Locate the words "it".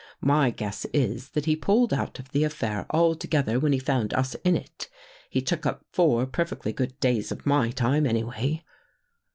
4.57-4.89